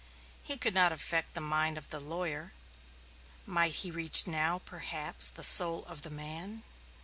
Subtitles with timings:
[0.41, 2.53] He could not affect the mind of the lawyer;
[3.45, 6.63] might he reach now, perhaps, the soul of the man?